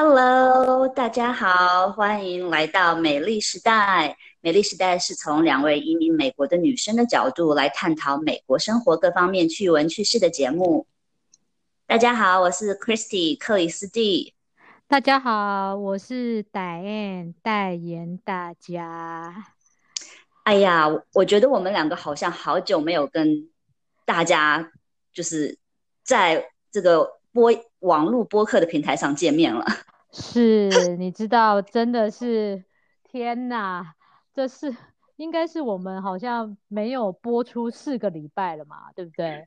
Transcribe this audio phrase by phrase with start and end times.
[0.00, 4.16] Hello，大家好，欢迎来到美丽时代。
[4.40, 10.86] 美丽时代是从两位移民美国的女生的角度来探讨美国生活各方面趣闻趣事的节目。
[11.84, 14.34] 大家好，我是 Christy 克里斯蒂。
[14.86, 19.46] 大家好，我是 Diane 代言大家。
[20.44, 23.50] 哎呀，我觉得我们两个好像好久没有跟
[24.04, 24.70] 大家
[25.12, 25.58] 就是
[26.04, 27.52] 在这个播。
[27.80, 29.64] 网络播客的平台上见面了，
[30.12, 32.64] 是，你知道，真的是
[33.04, 33.94] 天哪，
[34.34, 34.74] 这是
[35.16, 39.46] 应该是我们好像没有播出四个礼拜了嘛，对不对？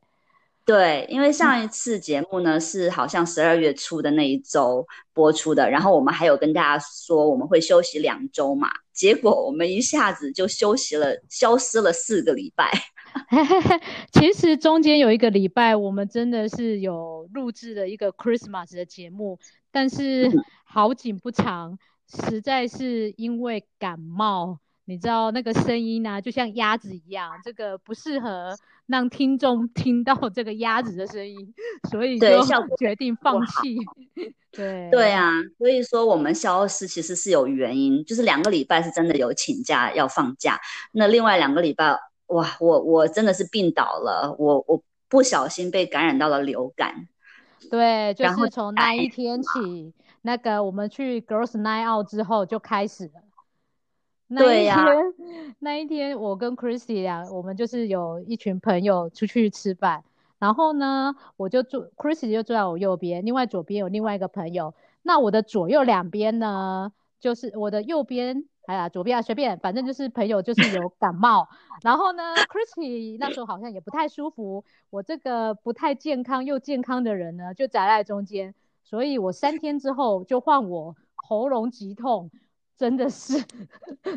[0.64, 12.72] 对，因为上一次节目呢是好像十二月初的那一周播出的，然后我们还有跟大家说我们会休息两周嘛，结果我们一下子就休息了，消失了四个礼拜。
[14.14, 19.40] 其实中间有一个礼拜，我们真的是有录制了一个 Christmas 的节目，
[19.72, 20.30] 但是
[20.64, 21.78] 好景不长，
[22.08, 28.56] 实在是因为感冒，你知道那个声音呢，就像鸭子一样，这个不适合
[28.88, 31.54] 让听众听到这个鸭子的声音，
[31.90, 32.28] 所以就
[32.78, 33.78] 决定放弃。
[34.52, 40.60] 对对啊，所以说我们消失其实是有原因，就是两个礼拜是真的有请假要放假，
[40.92, 41.98] 那另外两个礼拜。
[42.28, 47.10] 哇，我我真的是病倒了，我我不小心被感染到了流感。
[47.72, 53.22] 对，就是从那一天起，那个我们去 Girls Night Out 之后就开始了。
[54.28, 54.76] 那一天，
[55.60, 60.04] 那一天我跟 Christy 俩，我们就是有一群朋友出去吃饭，
[60.38, 68.46] 然后呢，我就坐 Christy 就坐在我右边，另外左边有另外一个朋友，那我的左右两边呢，就是我的右边。
[68.72, 71.46] 哎呀，左边啊，随便，反正就是朋友，就是有感冒。
[71.84, 74.64] 然后呢，Christy 那时候好像也不太舒服。
[74.90, 78.56] 我这个不太健康又健康的人呢，就夹在中间。
[78.86, 82.32] 所以我三天之后就换我喉咙极痛，
[82.78, 83.44] 真的是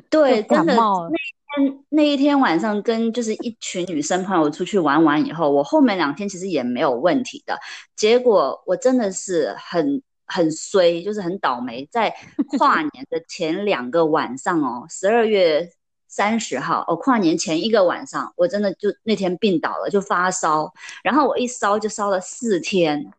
[0.08, 1.08] 对， 感冒。
[1.08, 1.16] 那
[1.64, 7.58] 天那一天晚上跟就是一群女生朋友出去玩完以后，我后面两天其实也没有问题的。
[7.96, 10.00] 结果我真的是很。
[10.26, 12.14] 很衰，就是很倒霉，在
[12.58, 15.70] 跨年的前两个晚上哦，十二月
[16.08, 23.12] 三十号哦，跨年前一个晚上，我真的就那天病倒了，就发烧，然后我一烧就烧了四天，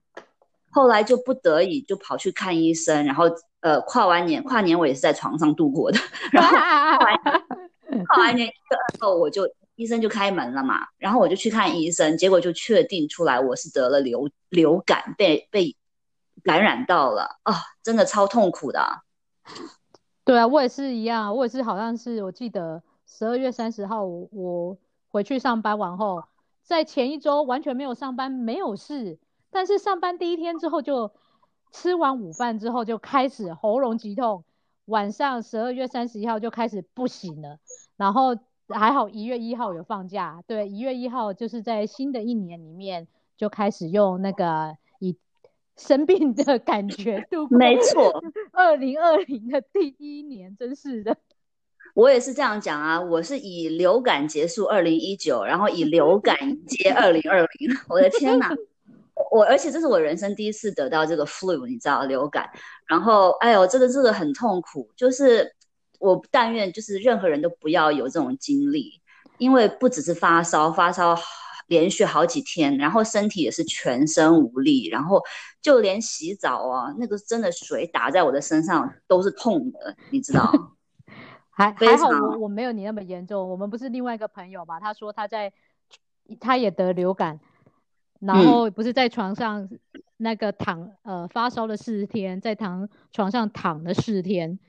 [0.72, 3.26] 后来就不得已就跑去看医生，然后
[3.60, 6.00] 呃，跨完年跨年我也是在床上度过的，
[6.32, 6.58] 然后
[8.08, 15.76] 跨完年之后我就医生就开门了嘛，然后我就去看医生，结果就确定出来我是得了流流感，被被。
[16.46, 19.02] 感染到了啊，真的超痛苦的。
[20.24, 24.78] 对啊，我也是一样，我也是好像是我记得十二月三十号，我
[25.10, 26.24] 回去上班完后，
[26.62, 29.18] 在前一周完全没有上班，没有事。
[29.50, 31.12] 但是上班第一天之后，就
[31.72, 34.44] 吃完午饭之后就开始喉咙疾痛，
[34.86, 37.58] 晚上十二月三十一号就开始不行了。
[37.98, 38.38] 然后
[38.70, 44.78] 还好一月一号有放假，对，一月一号就是在新的一年里面就开始用那个。
[45.78, 51.16] 生病的感觉 度过，没错， 二零二零的第一年，真是的。
[51.94, 57.70] 我也是这样讲啊，我是以流感结束二零一九，然后以流感接二零二零。
[57.88, 58.54] 我的天哪，
[59.32, 62.50] 我而且这是我人生第一次得到这个 flu，你知道流感。
[62.88, 65.56] 然后，哎呦，这个这个很痛苦，就是
[66.00, 69.02] 我但愿就是任何人都不要有这种经历，
[69.38, 71.18] 因为不只是发烧，发烧。
[71.68, 75.22] 连续好几天，然后身体也是全身无力，然后
[75.62, 80.52] 就连洗澡啊，那个真的水打在我的身上都是痛的，你知道？
[81.50, 83.50] 还还好我我没有你那么严重。
[83.50, 84.78] 我们不是另外一个朋友嘛？
[84.80, 85.54] 他说他在，
[86.40, 87.40] 他也得流感，
[88.20, 89.70] 然后不是在床上
[90.18, 94.60] 那个躺呃发烧了四天，在躺床上躺了四天。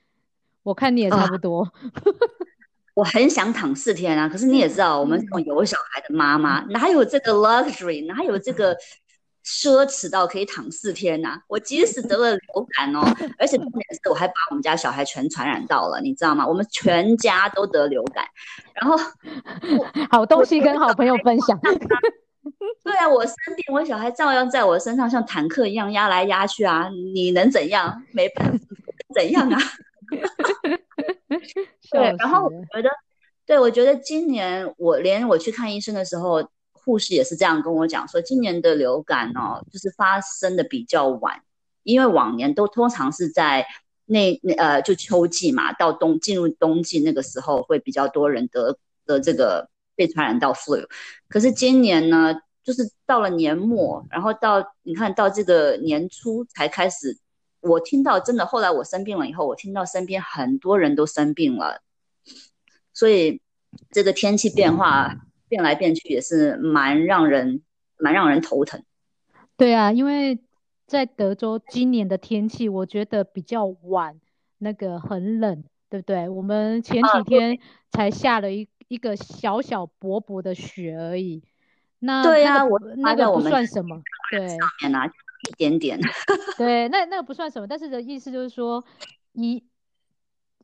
[0.62, 1.72] 我看你也差不多。
[2.96, 8.74] 我很想躺四天啊，可是你也知道，我们这种有小孩的妈妈哪有这个 luxury，哪有这个
[9.44, 11.38] 奢侈到可以躺四天呐？
[11.46, 13.02] 我即使得了流感哦，
[13.38, 16.46] 而且重点是我还把我们家小孩全传染到了，你知道吗？
[16.48, 18.24] 我们全家都得流感，
[18.72, 18.96] 然后
[20.10, 21.60] 好东西跟好朋友分享。
[22.82, 28.02] 对啊，我生病，我小孩照样在我身上像坦克一样压来压去啊，你能怎样？
[28.12, 28.64] 没办法，
[29.14, 29.60] 怎样啊？
[31.90, 32.90] 对，然后我觉得，
[33.44, 41.42] 对我觉得今年我连我去看医生的时候，护士也是这样跟我讲说，今年的流感哦，就是发生的比较晚，
[41.82, 43.66] 因为往年都通常是在
[44.06, 50.86] 那那呃就秋季嘛，到冬进入冬季那个时候会比较多人得得这个被传染到 flu，
[51.28, 57.18] 可是今年呢，就是到了年末，然后到你看到这个年初才开始。
[57.68, 61.82] 我听到真的，后来我生病了以后，我听到身边很多人都生病了，
[62.92, 63.40] 所以
[63.90, 65.14] 这个天气变化
[65.48, 67.62] 变来变去也是蛮让人
[67.98, 68.82] 蛮让人头疼。
[69.56, 70.38] 对啊，因为
[70.86, 74.20] 在德州今年的天气，我觉得比较晚，
[74.58, 76.28] 那个很冷，对不对？
[76.28, 77.58] 我们前几天
[77.90, 81.42] 才下了一一个小小薄薄的雪而已。
[81.98, 84.92] 那对啊，我那个不算什么，对，上面
[85.48, 85.98] 一点点。
[86.58, 88.84] 对，那那个不算什么，但是的意思就是说，
[89.32, 89.64] 以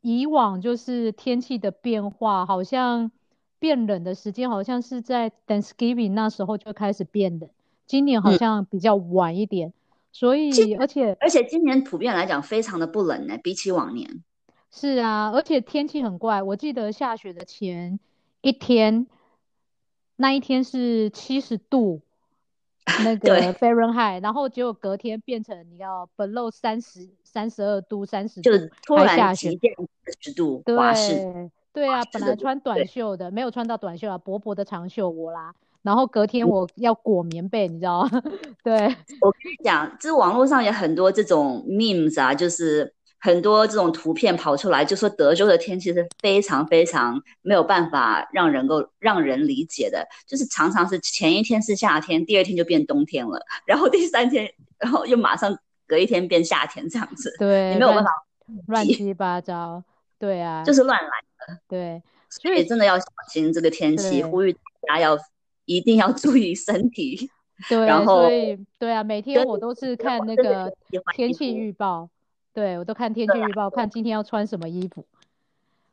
[0.00, 3.10] 以往就是天气的变化，好像
[3.58, 7.48] 变冷的时间，好像是在 Thanksgiving 那时候就开始变冷。
[7.86, 9.72] 今年好像比较晚一点，
[10.12, 14.22] 所以而且而且今年普遍来讲非常的不冷呢，比起往年。
[14.70, 18.00] 是啊，而且天气很怪，我记得下雪的前
[18.40, 19.06] 一天，
[20.16, 22.00] 那一天是七十度，
[23.04, 29.50] 那个 Fahrenheit，然后结果隔天变成你要 below 三十三十二度三十度，就突然下雪
[30.20, 30.74] 十度，对
[31.72, 35.54] 对啊，本来穿短袖的，没有穿到短袖啊，薄薄的长袖我啦。
[35.82, 38.22] 然后隔天我要裹棉被，你知道吗？
[38.62, 38.76] 对
[39.20, 42.92] 我跟你讲，这网络上有很多这种 memes 啊，就是
[43.22, 58.10] 很多这种图片跑出来，就说德州的天气是非常非常没有办法让人够让人理解的，就是常常是前一天是夏天，第二天就变冬天了，然后第三天，然后又马上隔一天变夏天这样子，对，你没有办法
[58.66, 59.82] 乱七八糟，
[60.18, 61.08] 对啊，就是乱来
[61.46, 65.18] 的，对，所以真的要小心这个天气，呼吁大家要。
[65.64, 67.30] 一定要注意身体，
[67.68, 68.26] 对，然后
[68.80, 70.70] 对啊，每天我都是看那个
[71.14, 72.10] 天气预报，
[72.52, 75.04] 对我都看天气预报，看今天要穿什么衣服。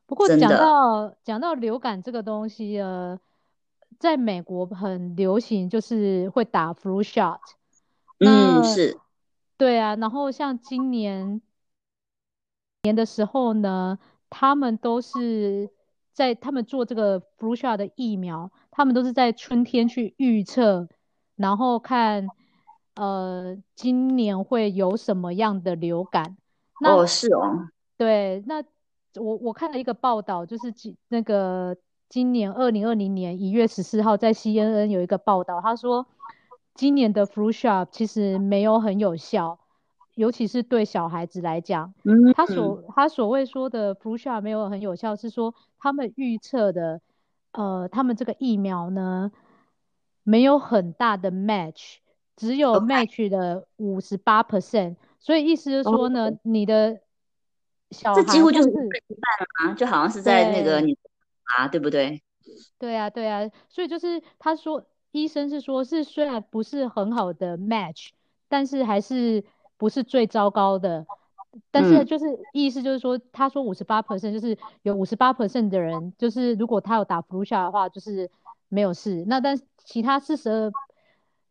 [0.06, 3.20] 不过讲到讲到流感这个东西呃，
[4.00, 7.40] 在美国很流行，就是会打 flu shot。
[8.20, 8.98] 嗯，是，
[9.58, 11.42] 对啊，然后像今年
[12.84, 15.70] 年的时候呢，他们都是
[16.14, 18.52] 在他们做这个 flu shot 的疫苗。
[18.72, 20.88] 他们都是在春天去预测，
[21.36, 22.30] 然后看，
[22.96, 26.38] 呃，今年会有什么样的流感？
[26.81, 27.68] 哦，是哦，
[27.98, 28.64] 对，那
[29.16, 31.76] 我我看了一个报道，就是今那个
[32.08, 36.06] 今年二零二零年一月十四号在 CNN 有一个报道，他说
[36.76, 39.60] 今年的 flu shot 其实没有很有效，
[40.16, 41.94] 尤其是对小孩子来讲，
[42.36, 47.02] 他所他所谓说的 flu shot 没有很有效，是说他们预测的。
[47.52, 49.32] 呃，他们这个疫苗呢，
[50.22, 51.96] 没有很大的 match，
[52.36, 57.00] 只有 match 的五十八 percent，所以意思是说呢，你的
[57.92, 60.98] 小孩这几乎就是一半了啊，就好像是在那个你
[61.44, 62.21] 啊，对不对？
[62.77, 68.10] 对啊，对啊，所以就是他说，医生是说，是虽然不是很好的 match，
[68.48, 69.44] 但是还是
[69.77, 71.06] 不是最糟糕的。
[71.72, 78.30] 但是就是意思就是说，他说五十八 percent 就是有五十八 percent 的人，就是如果他有打 flu shot 的话，就是
[78.68, 79.25] 没有事。
[79.27, 80.72] 那但其他四十二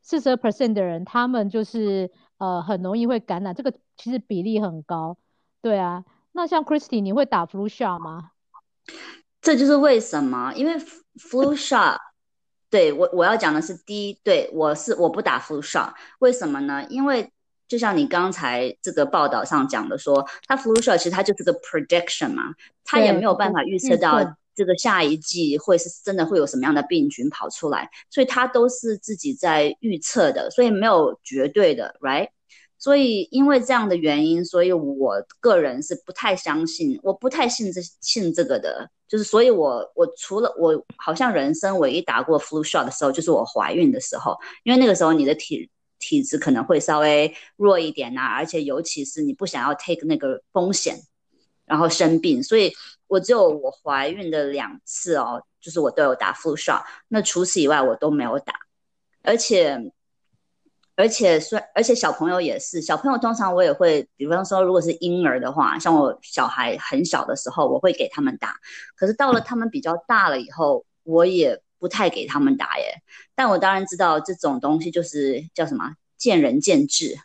[0.01, 5.17] 四十二 percent 的人，他们就是呃很容易会感染，这个其实比例很高。
[5.61, 8.31] 对啊，那像 Christy，你会打 flu shot 吗？
[9.41, 10.75] 这就是为什么，因为
[11.17, 11.99] flu shot，
[12.71, 16.85] 对我我要讲的是第一，对我是我不打 flu shot，为什么呢？
[16.89, 17.31] 因为
[17.67, 22.55] 就像你刚才这个报道上讲的，说它 flu shot 其实它就是个 prediction 嘛，
[22.85, 32.29] 它也没有办法预测到这个下一季会是真的会有什么样的病菌跑出来，所以它都是自己在预测的，所以没有绝对的，right？
[32.77, 45.71] 所以因为这样的原因，所以我个人是不太相信，我不太信这信这个的，就是所以我我除了我好像人生唯一打过 flu shot 的时候，就是我怀孕的时候，因为那个时候你的体。
[46.01, 50.97] 体质可能会稍微弱一点呐，而且尤其是你不想要 take 那个风险，
[51.67, 52.73] 然后生病，所以
[53.09, 58.55] 我只有我怀孕的两次哦，就是我都有打 flu shot，那除此以外我都没有打，
[59.23, 59.93] 而且
[60.95, 68.55] 而且虽而且小朋友也是，小朋友通常我也会，比方说如果是婴儿的话，像我小孩很小的时候，我会给他们打，
[68.95, 71.61] 可是到了他们比较大了以后，我也。
[71.81, 72.93] 不太给他们打耶，
[73.37, 77.17] 但我当然知道这种东西就是叫什么见仁见智，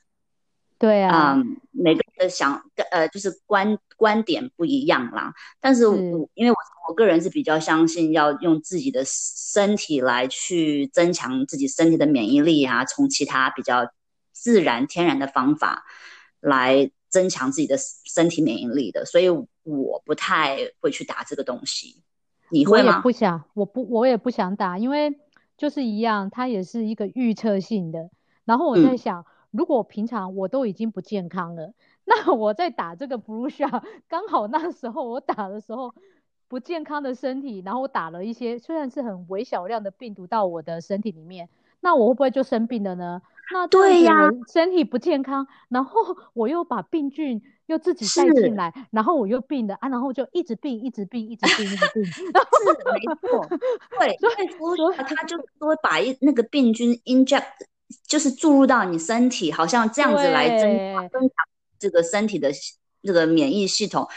[0.84, 2.62] 对啊，嗯，每个人的想
[2.92, 5.34] 呃就是观观点不一样啦。
[5.62, 5.96] 但是我
[6.34, 6.58] 因为我
[6.90, 13.90] 我个人是比较相信要用自己的身体来去增强自己身体的免疫力啊，从其他比较
[14.34, 15.86] 自然天然的方法
[16.42, 22.04] 来增强自己的身体免疫力的，所以我不太会去打这个东西。
[22.50, 23.00] 你会吗？
[23.00, 25.18] 不想，我不，我也不想打，因为
[25.58, 28.10] 就是一样，它也是一个预测性的。
[28.44, 31.74] 然后我在想，如果平常我都已经不健康了，
[32.05, 35.93] 那我在打这个 blue shot， 刚好那时候我打的时候
[36.48, 41.48] 不健康的身体，然后我打了一些虽然是很微小量的病毒到我的身体里面，
[41.81, 43.22] 那我会不会就生病了呢？
[43.53, 46.01] 那对呀，身体不健康，然后
[46.33, 52.05] 我又把病菌又自己带进来，然后我又病了啊，然后就一直病，一直病，一直病，一直病。
[52.10, 53.45] 是没错，
[54.00, 57.43] 对，所以说他就说把一那个病菌 inject，
[58.06, 61.32] 就是注入到你身体，好像这样子来增增强
[61.80, 62.52] 这个身体的
[63.02, 64.08] 这个免疫系统。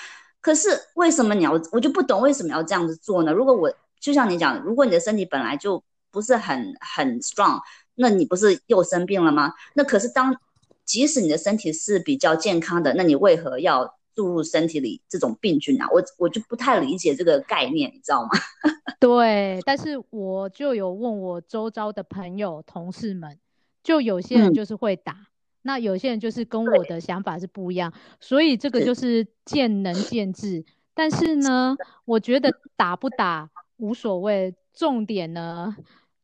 [0.41, 3.33] 可是为什么你要，我就不懂为什么要这样子做呢？
[3.33, 7.61] 如果我就像你讲，如果你的身体本来就不是很很 strong。
[7.99, 9.55] 那你不是又生病了吗？
[9.73, 10.37] 那可是当，
[10.85, 15.89] 即使你的身体是比较健康的，那你为何要注入身体里这种病菌啊？
[15.91, 18.29] 我我就不太理解这个概念，你知道吗？
[19.01, 23.39] 对，但是我就有问我周遭的朋友、同事们，
[23.87, 25.29] 就有些人就是会打，
[25.63, 30.65] 那有些人就是跟我的想法是不一样，所以这个就是见仁见智。
[30.93, 35.77] 但是呢，我觉得打不打无所谓，重点呢。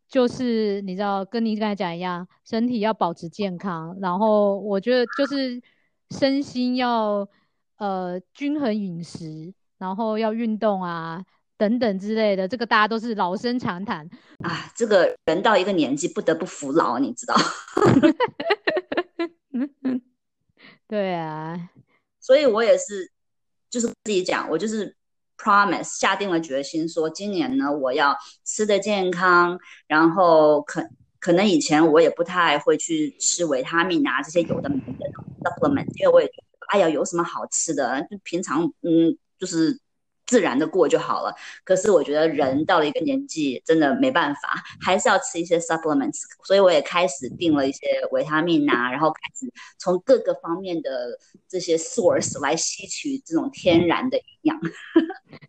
[0.09, 5.62] 就是你知道，跟你刚才讲一样，身体要保持健康，然后我觉得就是
[6.11, 7.26] 身心要
[7.78, 11.25] 呃均衡饮食，然后要运动啊
[11.62, 14.04] 等等之类的，这个大家都是老生常谈
[14.42, 14.69] 啊。
[14.75, 17.35] 这个人到一个年纪不得不服老，你知道？
[20.88, 21.71] 对啊，
[22.19, 23.12] 所以我也是，
[23.71, 24.97] 就是自己讲，我就是。
[25.38, 30.88] Promise 下定了决心，说今年呢，我要吃的健康，然后可
[31.19, 35.11] 可能以前我也不太会去吃维他命啊这些有的没的
[35.42, 38.00] supplement，因为我也觉得，哎呀，有什么好吃的？
[38.09, 39.76] 就平常嗯，就是。
[40.33, 41.35] 自然的过就好了。
[41.62, 44.41] 可是我觉得人到了一个年纪，真的没办法，
[44.81, 46.23] 还是要吃一些 supplements。
[46.43, 54.59] 所以我也开始订了一些维他命啊，然后开始从各个方面的这些 source 来吸取这种天然的营养。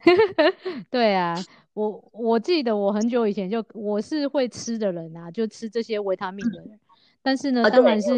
[0.92, 1.34] 对啊，
[1.74, 6.78] 我我记得我很久以前就我是会吃的人啊，就吃这些维他命的人。
[7.22, 8.10] 但是呢，当然是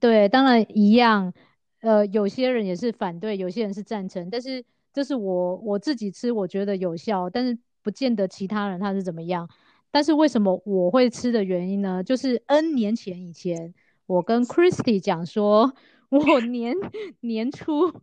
[0.00, 1.34] 对，当然一样。
[1.82, 4.64] 呃，有些人也是反对，有些人是赞成，但是。
[4.98, 9.48] 这是我我自己吃，我觉得有效，但是不见得其他人他是怎么样。
[9.92, 12.02] 但是为什么我会吃的原因呢？
[12.02, 13.72] 就是 N 年前以前，
[14.06, 15.72] 我跟 Christy 讲说，
[16.10, 16.74] 我年
[17.20, 17.94] 年初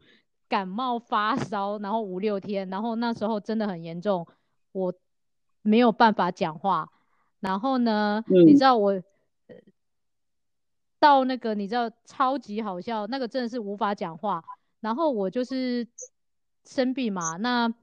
[0.48, 4.26] 感冒发烧，然后五六天，然后那时候真的很严重，
[4.72, 4.94] 我
[5.62, 6.90] 没有办法讲话。
[7.42, 9.04] 然后呢，你知道我
[10.98, 14.42] 到那个你知道超级好笑，那个真的是无法讲话。
[14.80, 15.86] 然后我就是。
[16.66, 17.74] 生病嘛，那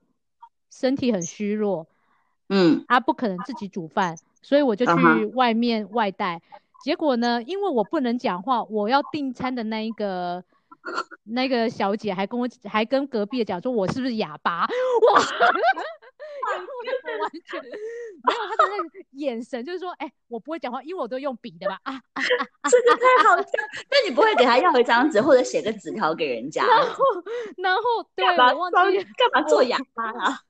[0.71, 1.87] 身体很虚弱，
[2.49, 6.43] 嗯，他不可能自己煮饭，所以我就去外面外带。
[6.85, 10.43] 结果呢，因为我不能讲话，我要订餐的那一个
[11.25, 14.67] 那个小姐还跟我还跟隔壁的讲说，我是不是哑巴？
[14.67, 14.69] 哇！
[17.17, 21.79] 我完全没有他的那个眼神，就是说，哎，我不会讲话，因为我都用笔的吧？
[21.85, 22.23] 啊啊
[22.61, 22.71] 啊！
[22.71, 23.49] 这个太好笑。
[23.91, 26.67] 那你不会给他要一张纸，或者写个纸条给人家？
[26.67, 27.05] 然后，
[27.57, 27.83] 然后，
[28.15, 30.41] 对，我忘记干嘛做哑巴啊？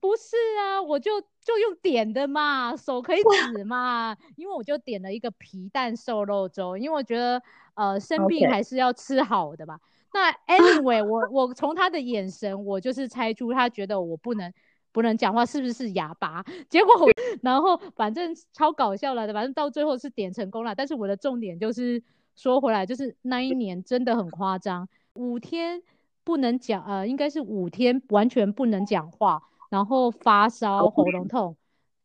[0.00, 4.16] 不是啊，我就就用点的嘛，手可以指嘛。
[4.36, 7.42] 因为我就点了一个皮蛋瘦肉粥，因为我觉得
[7.74, 9.78] 呃生病还是要吃好的吧。
[10.12, 14.52] 那 anyway，我 我从他的眼神，我就是猜出他觉得我不能。
[14.98, 16.44] 不能讲话是不是哑巴？
[16.68, 16.92] 结果，
[17.40, 20.74] 然后反正超搞笑了的，反正到最后是点成功了。
[20.74, 22.02] 但是我的重点就是
[22.34, 25.80] 说回来，就是那一年真的很夸张，五天
[26.24, 29.40] 不能讲，呃，应该是五天完全不能讲话，
[29.70, 31.56] 然后发烧、喉咙痛。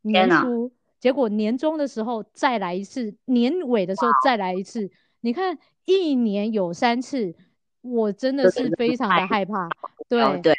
[0.04, 4.92] 年初，结果年终的时候再来一次，年尾的时候再来一次。
[5.22, 7.34] 你看，一年有三次，
[7.82, 9.68] 我真的是非常的害怕。
[10.08, 10.56] 对对，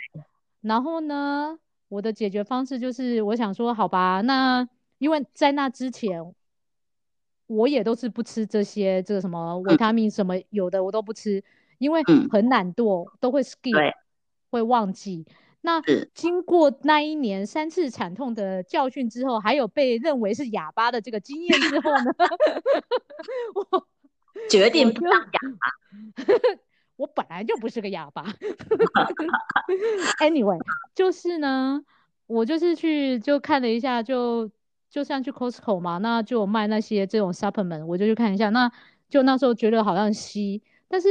[0.63, 1.59] 然后呢？
[1.95, 6.35] 我的解决方式就是，我想说，好吧，那因为在那之前，
[7.47, 11.45] 我也都是不吃这些，这个什么维他命什么有的我都不吃，
[11.79, 13.95] 因为很懒惰，都会 skip，
[14.51, 15.25] 会忘记。
[15.61, 15.81] 那
[16.13, 22.13] 经过那一年三次惨痛的教训之后，还有被认为是哑巴的这个经验之后呢，
[23.71, 23.87] 我
[24.51, 25.29] 决定不当哑
[25.61, 26.25] 巴。
[26.97, 28.25] 我本来就不是个哑巴，
[30.21, 30.59] Anyway，
[30.95, 31.85] 就是呢，
[32.27, 34.49] 我就是去就看了一下，就
[34.89, 38.71] 就像去 Costco 嘛，那就卖那些这种 supplement，我就去看一下，那
[39.09, 41.09] 就那时候觉得好像稀，但是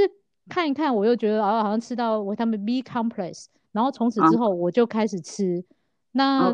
[0.48, 5.66] 看一看我又觉得啊，好像吃到维他命 B complex，然后从此之后我就开始吃，
[6.13, 6.54] 那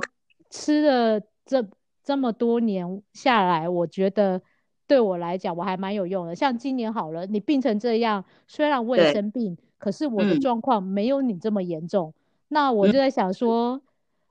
[0.50, 1.68] 吃了这
[2.04, 4.42] 这么多年下来，我觉得。
[4.90, 6.36] 对我来讲，我还蛮有用的。
[6.36, 12.12] 像今年好了，你病成这样，虽然我也生病，可是我的嗯状况没有你这么严重。
[12.48, 13.80] 那我就在想说，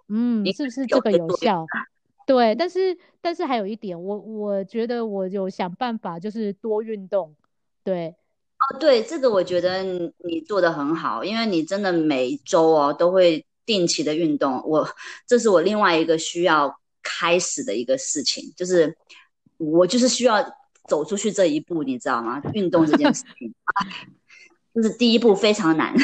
[0.09, 1.65] 嗯，你是不是这个有效？
[2.27, 7.33] 对，但是但是还有一点，我我觉得我有想办法，就是多运动。
[7.85, 14.61] 对，哦，对，这个我觉得你你做的很好，因为你真的每周哦都会定期的运动。
[14.67, 14.89] 我
[15.25, 18.99] 这是我另外一个需要开始的一个事情，就是
[19.59, 20.43] 我就是需要
[20.87, 22.41] 走出去这一步，你知道吗？
[22.55, 23.53] 运动这件事情，
[24.75, 25.95] 就是第一步非常难，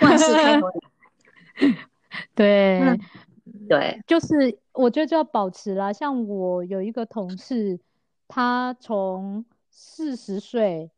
[0.00, 1.74] 万事开头难。
[2.34, 3.00] 对，嗯
[3.68, 5.92] 对，就是我觉得就要保持啦。
[5.92, 7.80] 像我有一个同事，
[8.28, 10.90] 他从四十岁，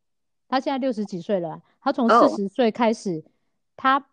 [0.48, 3.24] 他现在六十几岁了，他从哦四十岁开始，
[3.76, 4.04] 他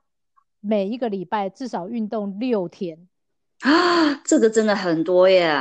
[0.61, 3.07] 每一个礼拜至少运动六天。
[3.61, 5.51] 啊，这个真的很多耶。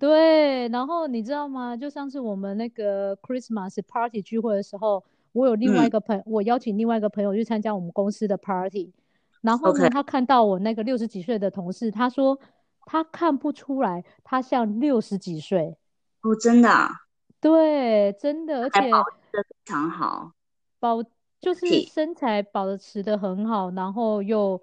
[0.00, 1.76] 对，然后你知道吗？
[1.76, 8.94] 就上次我们那个 Christmas party 聚会的时候，我有另外一嗯个朋我邀请另外一个朋友去参加我们公司的 party，
[9.42, 12.40] 然后呢，他看到我那个六十几岁的同事，他说
[12.86, 15.76] 他看不出来他像六十几岁。
[16.22, 16.90] 哦，真的啊，
[17.38, 20.32] 对，真的，而且保持的非常好。
[20.78, 21.02] 保
[21.38, 24.62] 就是体身材保持得很好，然后又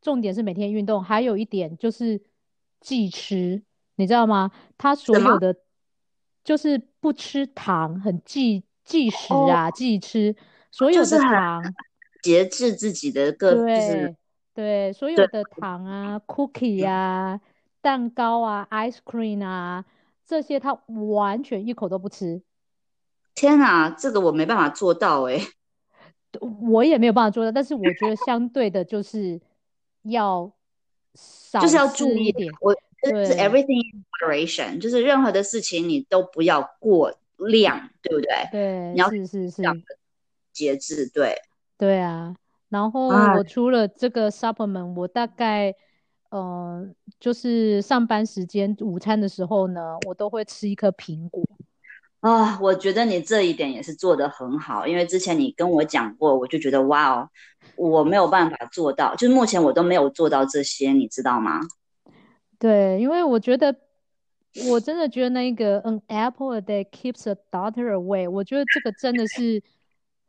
[0.00, 2.20] 重点是每天运动，还有一点就是
[2.80, 3.62] 忌吃，
[3.96, 4.50] 你知道吗？
[4.78, 5.56] 他所有的
[6.44, 10.34] 就是不吃糖，很忌忌食啊，忌吃
[10.70, 11.62] 所有的糖，
[12.22, 14.16] 节制自己的个，就是对
[14.54, 17.40] 对，所有的糖啊，cookie 啊，
[17.80, 19.84] 蛋糕啊，ice cream 啊，
[20.26, 20.72] 这些他
[21.10, 22.42] 完全一口都不吃。
[23.34, 25.40] 天哪，这个我没办法做到哎。
[26.70, 29.38] 我也没有办法做到，但是我觉得相对的就是
[30.02, 30.50] 要
[31.14, 38.48] 少就是要注意一点，我就是对 everything in moderation，就是任何的事情你都不要过量，对不对？
[38.50, 39.62] 对，你要是是是
[40.52, 41.36] 节制，对。
[41.76, 42.34] 对啊。
[42.68, 45.74] 然后啊我除了这个 supplement，我大概
[46.30, 46.86] 呃
[47.20, 51.44] 就是上班时间午餐的时候呢，我都会吃一颗苹果。
[52.20, 57.28] 啊，我觉得你这一点也是做得很好，因为之前你跟我讲过，我就觉得哇哦，
[57.74, 61.60] 我没有办法做到，就是目前我都没有做到这些，你知道吗？
[62.62, 63.74] 对，因为我觉得，
[64.70, 69.60] 我真的觉得那个 "An apple a day keeps a daughter away"，我觉得这个真的是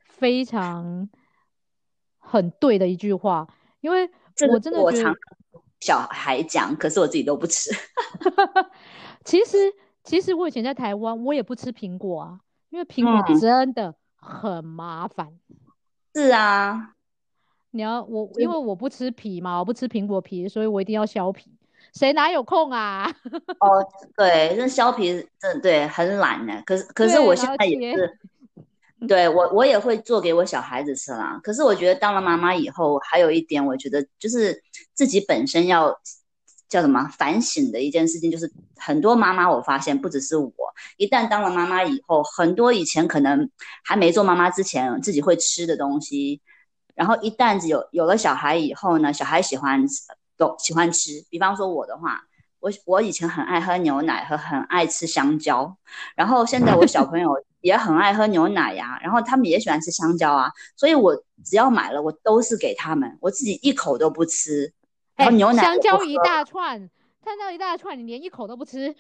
[0.03, 1.07] 非常
[2.17, 3.47] 很对的一句话，
[3.81, 4.09] 因为
[4.49, 5.13] 我真的觉得我常
[5.79, 7.69] 小孩讲，可是我自己都不吃。
[9.23, 9.71] 其实，
[10.03, 12.39] 其实我以前在台湾，我也不吃苹果啊，
[12.71, 15.37] 因为苹果嗯真的很麻烦。
[16.15, 16.95] 是啊，
[17.69, 21.52] 你要我，因为我不吃皮嘛，我不吃苹果皮，所以我一定要削皮。
[21.93, 23.09] 谁哪有空啊？
[23.59, 23.85] 哦，
[24.17, 26.61] 对，那削皮真对很懒呢。
[26.65, 28.19] 可是可是我现在也是，
[29.07, 31.39] 对我我也会做给我小孩子吃啦。
[31.43, 35.95] 可是我觉得当了妈妈以后，还有一点我觉得就是自己本身要
[36.67, 40.51] 叫什么反省的一件事情，就是很多妈妈我发现不只是我，
[40.97, 43.47] 一旦当了妈妈以后，很多以前可能
[43.83, 46.41] 还没做妈妈之前自己会吃的东西，
[46.95, 49.85] 然后一旦有有了小孩以后呢，小孩喜欢
[50.37, 52.21] 都喜欢吃，比方说我的话。
[52.59, 55.75] 我我以前很爱喝牛奶和很爱吃香蕉，
[56.15, 64.71] 然后现在我小朋友 也很爱喝牛奶呀、然后他们也喜欢吃香蕉啊，所以我只要买了，我都是给他们，我自己一口都不吃。
[65.17, 66.79] 然哎后牛奶香蕉一大串，
[67.25, 68.95] 香蕉一大串，你连一口都不吃。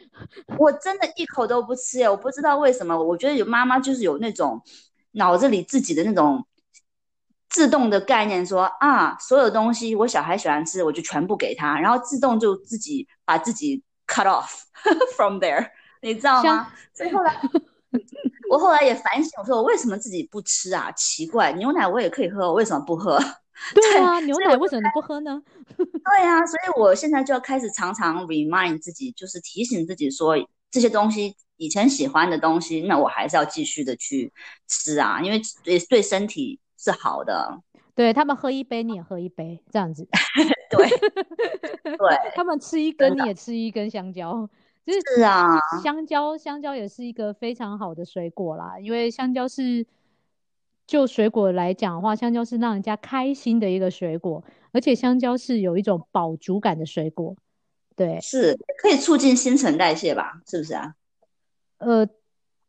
[0.57, 2.09] 我真的一口都不吃耶！
[2.09, 4.61] 我不知道为什么，我觉得有妈妈就是有那种
[5.11, 6.45] 脑子里自己的那种
[7.53, 14.63] 自动的概念说，啊，所有东西我小孩喜欢吃，我就全部给他，然后自动就自己把自己 cut off
[15.15, 15.69] from there，
[16.01, 16.73] 你知道吗？
[16.95, 17.39] 所以后来
[18.49, 20.91] 我后来也反省，我说我为什么自己不吃啊？
[20.93, 23.19] 奇怪，牛奶我也可以喝，我为什么不喝？
[23.75, 25.39] 对啊， 牛奶为什么你不喝呢？
[25.77, 30.35] 对啊，所以我现在就要开始常常 remind 自己，就是提醒自己说，
[30.71, 34.33] 这些东西以前喜欢的东西，那我还是要继续的去
[34.67, 37.61] 吃啊，因为对对身体是好的。
[37.95, 40.07] 对他们喝一杯，你也喝一杯，这样子。
[40.69, 40.89] 对
[41.83, 44.49] 对，他们吃一根，你也吃一根香蕉。
[44.85, 49.85] 就是是啊，香蕉，香蕉也是一个非常好的水果啦，因为香蕉是
[50.85, 54.43] 就水果来讲的话，香蕉是让人家开心的一个水果，
[54.73, 57.35] 而且香蕉是有一种饱足感的水果。
[57.95, 60.41] 对，是可以促进新陈代谢吧？
[60.47, 60.95] 是不是啊？
[61.77, 62.13] 呃，促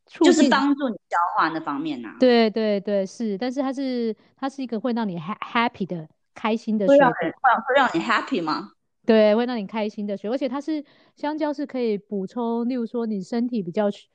[0.06, 7.06] 就是帮助你消化那方面呐、啊，对对对，是，但是它是它是一个会让你 ha happy 的开心的水果。
[7.06, 8.72] 人会会让你 happy 吗？
[9.06, 10.84] 对，会让你开心的水果，而且它是
[11.16, 14.08] 香蕉是可以补充，例如说你身体比较虚，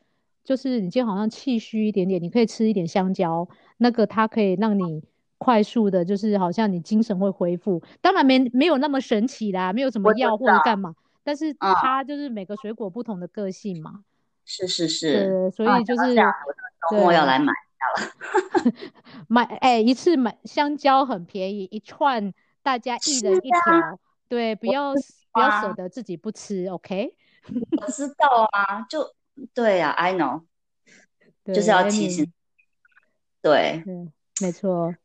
[0.44, 3.48] 就是你今天好像气虚一点点，你可以吃一点香蕉，
[3.78, 5.04] 那个它可以让你
[5.38, 7.82] 快速的，就是好像你精神会恢复。
[8.02, 14.04] 当然没没有那么神奇啦，没有什么药或者干嘛，但是它就是每个水果不同的个性嘛。
[14.52, 18.74] 是是是，对，所以就是周末要来买了。
[19.30, 22.34] 买哎，一次买香蕉很便宜，一串
[22.64, 24.92] 大家一人一条，对，不要
[25.32, 27.16] 不要舍得自己不吃，OK？
[27.80, 29.14] 我知道啊，就
[29.54, 30.46] 对啊，I know，
[31.46, 32.34] 就是要提醒。
[33.44, 33.84] 对，
[34.42, 34.96] 没错。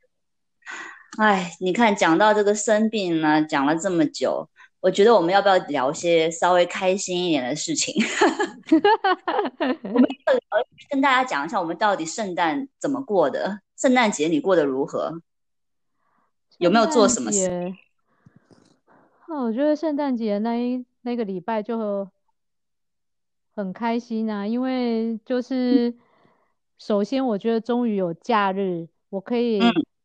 [1.18, 4.48] 哎，你看，讲到这个生病呢，讲了这么久。
[4.84, 7.94] 我觉得我们要不要聊些稍微开心一点的事情？
[9.82, 13.60] 我们要跟大家讲一下，我们到底圣诞怎么过的？
[13.78, 15.22] 圣诞节你过得如何？
[16.58, 17.72] 有没有做什么事？
[19.26, 22.06] 哦，我觉得圣诞节那一那个礼拜就
[23.56, 25.94] 很开心啊，因为就是
[26.76, 29.62] 首先我觉得终于有假日，我可以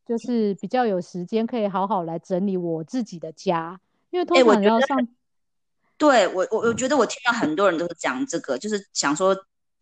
[0.08, 3.82] 就是比较有时间，可以好好来整理我自己的家。
[4.12, 5.08] 因为通常要上，
[5.98, 9.36] 对我我我觉得我听到很多人都是讲这个，就是想说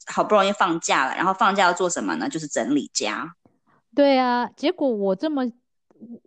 [0.05, 2.27] 好不容易放假了，然后放假要做什么呢？
[2.27, 3.35] 就是整理家。
[3.95, 5.51] 对啊，结果我这么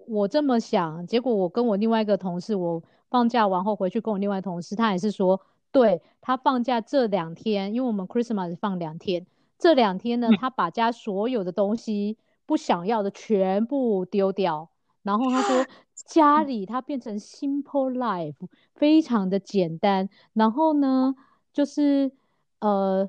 [0.06, 9.26] 我这么想，结果我跟我另外一个同事，我放假完后回去跟我另外同事，他也是说，对他放假这两天，因为我们 Christmas 放两天，
[9.58, 14.70] 这两天呢，他把家所有的东西不想要的全部丢掉，
[15.02, 15.66] 然后他说。
[16.06, 18.34] 家里它变成 simple life，
[18.74, 20.08] 非常的简单。
[20.32, 21.14] 然后呢，
[21.52, 22.10] 就是
[22.58, 23.08] 呃，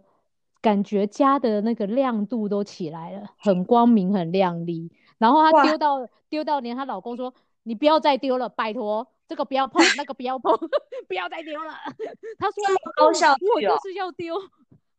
[0.62, 4.92] 感觉家的那个亮度都起来了，很光明，很亮丽。
[5.18, 10.56] 然后她丢到丢到，连她老公说：“你不要再丢了，拜托，这个不要碰，那个不要碰，
[11.08, 11.74] 不要再丢了。
[12.38, 12.64] ”他说
[12.96, 14.36] ：“高效我就是要丢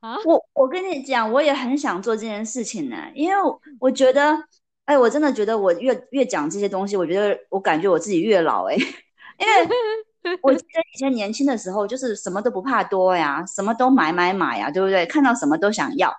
[0.01, 3.37] 啊！”我我跟你讲，我也很想做这件事情呢，因为
[3.79, 4.43] 我觉得。
[4.85, 8.75] 哎，我真的觉得我越越讲这些东西，我觉得我感觉我自己越老哎，
[9.39, 15.07] 因为我记得以前年轻的时候，就是什么都不怕多呀，什么都买买买呀，对不对？
[15.07, 16.13] 看到什么都想要。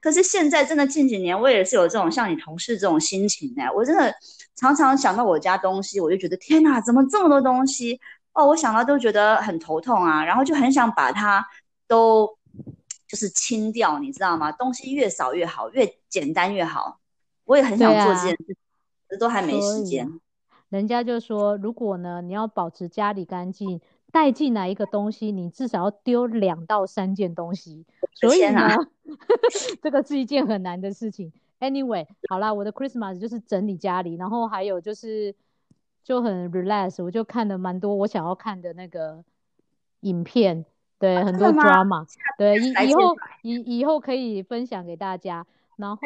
[0.00, 4.14] 可是现在真的近几年，我也是有这种像你同事这种心情哎，我真的
[4.54, 8.00] 常常想到我家东西，我就觉得天哪，怎么这么多东西
[8.32, 8.46] 哦？
[8.46, 11.44] 我想到都觉得很头痛啊，然后就很想把它
[11.88, 12.28] 都
[13.08, 14.52] 就是清掉，你知道吗？
[14.52, 16.97] 东西越少越好，越简单越好。
[17.48, 18.56] 我也很想做这件事，
[19.08, 20.06] 可是都还没时间。
[20.68, 23.80] 人家就说，如果呢，你要保持家里干净，
[24.12, 27.86] 带进来一个东西，你至少要丢两到三件东西。
[28.12, 28.68] 所以呢，
[29.80, 31.32] 这个是一件很难的事情。
[31.58, 35.34] Anyway，好啦，我的 Christmas 就是整理家里，然后还有就是
[36.04, 39.24] 就很 relax，我就看了蛮多我想要看的那个
[40.00, 40.66] 影片，
[40.98, 42.06] 对，很多 drama，
[42.36, 45.46] 对，以以后以以后可以分享给大家。
[45.78, 46.02] 然后。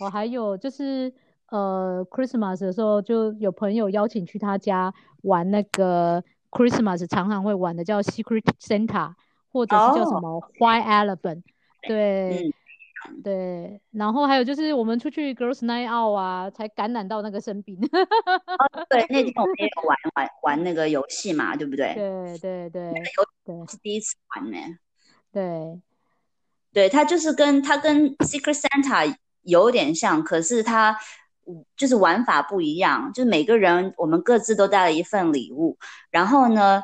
[0.00, 1.12] 我还有就是，
[1.50, 9.12] 呃，Christmas 的时候就有朋友邀请去他家玩那个 Christmas，常常会玩的叫 Secret Santa，
[9.52, 11.42] 或者是叫什么 White Elephant，
[11.86, 12.50] 对，
[13.22, 13.80] 对。
[13.90, 17.78] 然后还有就是我们出去 Girls Night Out 啊，才感染到那个生病。
[18.88, 21.92] 对，那天我们也有玩玩玩那个游戏嘛，对不对？
[21.94, 22.82] 对对对。
[22.84, 23.04] 那个
[23.52, 24.56] 游戏是第一次玩呢。
[25.30, 25.80] 对，
[26.72, 29.14] 对他就是跟他跟 Secret Santa。
[29.42, 30.96] 有点像，可是它
[31.76, 33.12] 就是玩法不一样。
[33.12, 35.78] 就是每个人，我们各自都带了一份礼物，
[36.10, 36.82] 然后呢，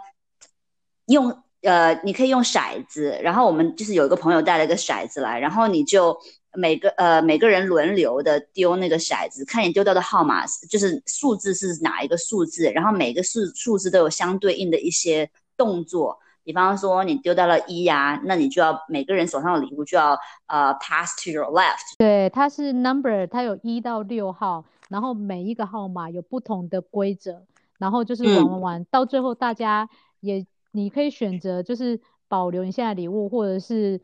[1.07, 6.17] 用呃，你可以用骰子，然后我们就是有一个朋友带了一个骰子来，然后你就
[6.55, 16.19] 每个呃每个人轮流的丢那个骰子，看你丢到的号码就是数字是哪一个数字，然后每个数数字都有相对应的一些动作。
[16.47, 21.97] 比方说你丢掉了一呀，那你就要每个人手上的礼物就要呃 pass to your left。
[21.99, 27.43] 对，它是 number，它有一到六号，然后每一个号码有不同的规则，
[27.79, 29.89] 然后就是玩玩玩，到最后大家
[30.21, 34.01] 也你可以选择就是保留你现在礼物，或者是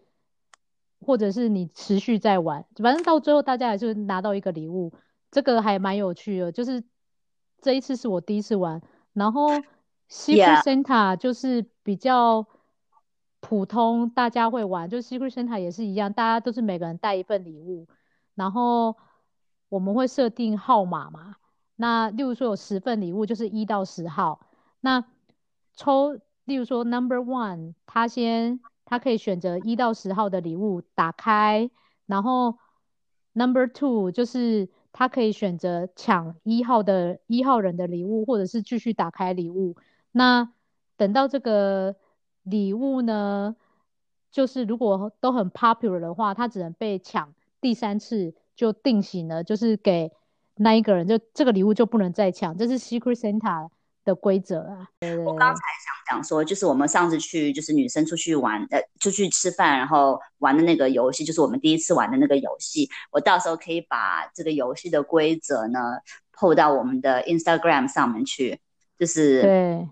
[1.00, 4.92] 或者是你持续在玩，反正到最后大家也是拿到一个礼物，
[5.30, 6.50] 这个还蛮有趣的。
[6.50, 6.82] 就是
[7.60, 9.48] 这一次是我第一次玩，然后。
[10.12, 12.46] Secret Santa 就是比较
[13.40, 14.90] 普通，大家会玩。
[14.90, 17.88] 就 Secret Santa 也是一样，大家都是每个人带一份礼物，
[18.34, 18.94] 然后
[19.70, 21.36] 我们会设定号码嘛。
[21.76, 24.46] 那例如说有十份礼物，就是一到十号。
[24.80, 25.02] 那
[25.74, 26.12] 抽，
[26.44, 31.70] 例如说 Number One，他先他可以选择一到十号的礼物打开，
[32.04, 32.58] 然后
[33.32, 39.74] Number Two 就是他可以选择抢一号的一号人的礼物，或者是继续打开礼物。
[40.12, 40.48] 那
[40.96, 41.96] 等到这个
[42.42, 43.56] 礼物呢，
[44.30, 50.12] 就是如果都很 popular 的话，它只能被抢第三次就定型了，就是给
[50.56, 53.68] 那一个人就这个礼物就不能再抢，这是 Secret Santa
[54.04, 54.88] 的规则啊。
[55.24, 62.88] 我刚才想讲说，就是我们上次去就是女生出去玩，呃，出去吃饭然后玩的那个游戏，就是我们第一次玩的那个游戏。
[63.10, 65.78] 我到时候可以把这个游戏的规则呢，
[66.32, 68.60] 抛到我们的 Instagram 上面去，
[68.98, 69.88] 就是对。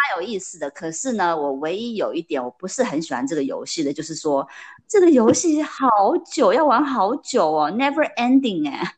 [0.00, 4.48] 蛮有意思的，可是呢，我唯一有一点我不是很喜欢这个游戏的，就是说
[4.88, 5.86] 这个游戏好
[6.24, 8.94] 久，要玩好久哦，never ending 哎。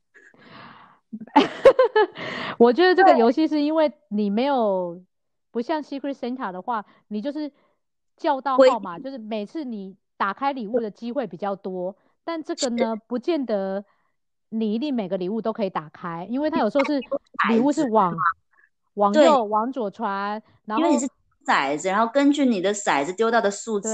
[2.57, 5.03] 我觉得这个游戏是因为你没有
[5.51, 7.51] 不像 Secret Santa 的话，你就是
[8.17, 11.97] 叫到号码，就是每次你打开礼物的机会比较多。
[12.25, 13.85] 但这个呢，不见得
[14.51, 17.01] 你一定每个礼物都可以打开，因为它有时候是
[17.49, 18.17] 礼物是往。
[18.95, 21.09] 往右，往左传，然后因为你是
[21.47, 23.89] 骰子，然后根据你的骰子丢到的数字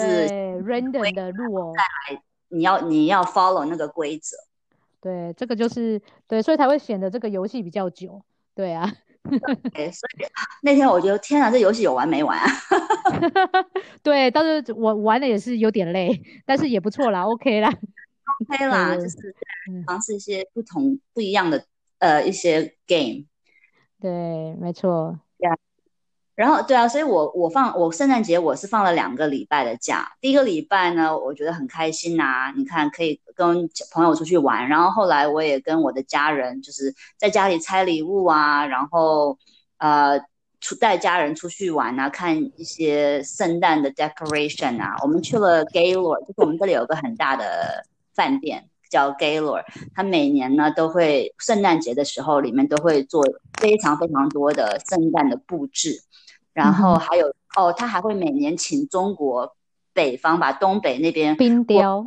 [0.64, 4.37] ，random 的路哦，再来，你要你要 follow 那个规则，
[5.00, 8.20] 对，这个就是对，所以才会显得这个游戏比较久，
[8.54, 8.92] 对啊，
[9.72, 10.24] 对，所以
[10.62, 12.46] 那天我觉得天啊，这游戏有完没完啊？
[14.02, 17.68] 对，但是我玩的也是有点累，但是也不错啦，OK 啦
[18.42, 18.66] ，OK。
[18.66, 19.16] 啦，就是
[19.87, 21.64] 尝试一些不同不一样的
[21.98, 23.24] 呃一些 game。
[24.00, 25.18] 对，没错。
[25.38, 25.56] 对啊，
[26.34, 30.12] 然后对啊，所以我我放我圣诞节我是放了两个礼拜的假。
[30.20, 34.68] 第一个礼拜呢，我觉得很开心呐，你看可以跟朋友出去玩。
[34.68, 39.37] 然后后来我也跟我的家人就是在家里拆礼物啊，然后
[39.78, 40.20] 呃
[40.61, 44.94] 出带家人出去玩啊，看一些圣诞的 decoration 啊。
[45.02, 47.84] 我们去了 Gaylord，就是我们这里有个很大的
[48.14, 48.68] 饭店。
[48.88, 53.22] 叫 Gaylord，他每年呢都会圣诞节的时候，里面都会做
[53.61, 56.03] 非常非常多的圣诞的布置，
[56.53, 59.57] 然后还有哦，他还会每年请中国
[59.92, 62.05] 北方吧，东北那边冰雕，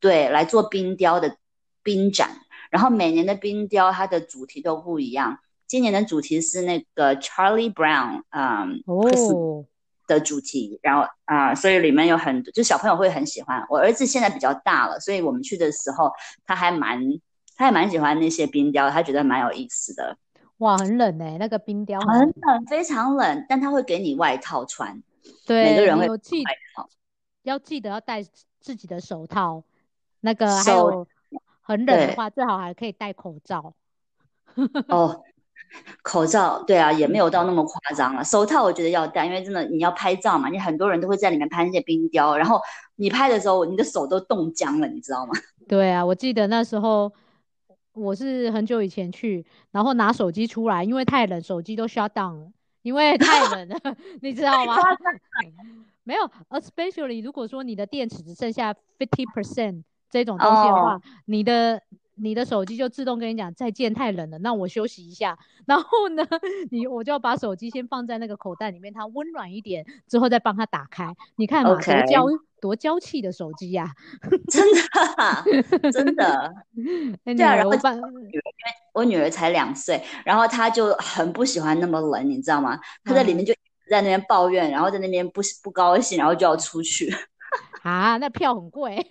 [0.00, 1.36] 对，来做冰雕的
[1.82, 2.30] 冰展，
[2.70, 9.66] 然后每年的冰雕它的主题都不一样，今年的主题是那个 Charlie Brown，嗯，哦。
[10.06, 13.64] 的主题，然后啊，所以里面有很多，就小朋友会很喜欢。
[13.68, 16.10] 我儿子现在比较大了，所以我们去的时候，
[16.44, 17.00] 他还蛮，
[17.56, 20.16] 他还蛮喜欢那些冰雕，他觉得蛮有意思的。
[20.58, 25.02] 哇，很冷哎，那个冰雕很冷，非常冷，但他会给你外套穿。
[25.44, 26.42] 对，每个人会记
[27.42, 28.22] 要记得要戴
[28.60, 29.62] 自己的手套。
[30.20, 31.06] 那个还有
[31.60, 33.74] 很冷的话，最好还可以戴口罩。
[34.88, 35.22] 哦。
[36.02, 38.24] 口罩对啊，也没有到那么夸张了。
[38.24, 42.60] 手套我觉得要戴，因为真的你要拍照嘛，你很多人都会在里面拍那些冰雕，然后
[42.96, 45.32] 你拍的时候，你的手都冻僵了，你知道吗？
[45.68, 47.12] 对啊，我记得那时候
[47.92, 52.48] 我是很久以前去，然后拿手机出来，因为太冷，手机都 shut down 了，
[52.82, 53.76] 因为太冷了，
[54.22, 54.76] 你知道吗？
[56.04, 61.82] 没有，especially 如果说你的电池只剩下 fifty percent 这种东西的话，你的。
[62.18, 65.38] 你的手机就自动跟你讲再见，太冷了，那我休息一下。
[65.66, 66.24] 然后呢，
[66.70, 71.14] 你我就要把手机先放在那个口袋里面，它温暖一点之后再帮它打开。
[71.36, 72.24] 你看嘛，多娇
[72.60, 73.92] 多娇气的手机呀！
[74.48, 76.54] 真的，真的。
[77.24, 77.70] 对啊，然后
[78.94, 82.80] 我女儿才两岁，然后她就很不喜欢那么冷，你知道吗？
[83.04, 83.52] 她在里面就
[83.90, 87.14] 在那边抱怨，然后在那边不不高兴，然后就要出去。
[87.82, 89.06] 啊，那票很贵。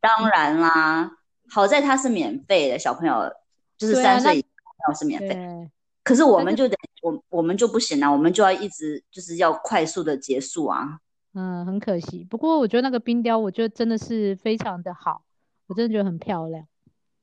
[0.00, 1.10] 当然啦。
[1.54, 3.32] 好在它是免费的，小朋友
[3.78, 4.44] 就是三岁以
[4.84, 5.70] 上是免费。
[6.02, 10.98] 可是我们就得我我们就不行啊，我们就要一直就是要快速的结束啊。
[11.34, 12.26] 嗯，很可惜。
[12.28, 15.22] 不过我觉得那个冰雕，我觉得真的是非常的好，
[15.68, 16.66] 我真的觉得很漂亮。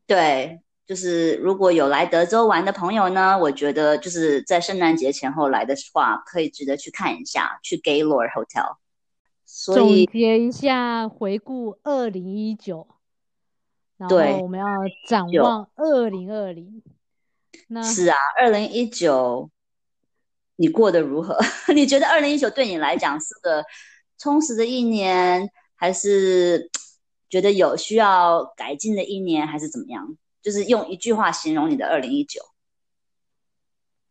[0.07, 8.77] 对，就是如果有来德州玩的朋友呢，我觉得就是在圣诞节前后来的话，可以值得去看一下，去 Gaylord Hotel。
[9.45, 12.87] 总结一下，回顾二零一九。
[14.09, 14.65] 对，我们要
[15.07, 16.81] 展望二零二零。
[17.67, 19.49] 那是啊，二零一九，
[20.55, 21.37] 你过得如何？
[21.73, 23.63] 你觉得二零一九对你来讲是个
[24.17, 26.69] 充实的一年，还是
[27.29, 30.17] 觉得有需要改进的一年，还是怎么样？
[30.41, 32.41] 就是用一句话形容你的二零一九：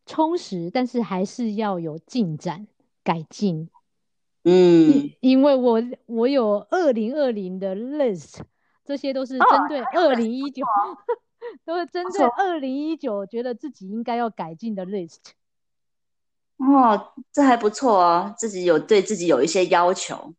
[0.05, 2.67] 充实，但是还是要有进展、
[3.03, 3.69] 改进。
[4.43, 8.39] 嗯，因为我我有二零二零的 list。
[8.91, 10.65] 这些都是针对二零一九，
[11.63, 15.31] 都是针对二零一九，觉得自己应该要改进的 list。
[16.57, 20.33] 哦，这还不错哦，自己有对自己有一些要求。